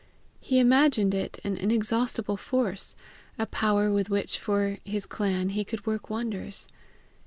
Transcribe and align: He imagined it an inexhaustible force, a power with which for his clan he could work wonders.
He 0.39 0.57
imagined 0.57 1.13
it 1.13 1.39
an 1.43 1.57
inexhaustible 1.57 2.35
force, 2.35 2.95
a 3.37 3.45
power 3.45 3.91
with 3.91 4.09
which 4.09 4.39
for 4.39 4.79
his 4.83 5.05
clan 5.05 5.49
he 5.49 5.63
could 5.63 5.85
work 5.85 6.09
wonders. 6.09 6.67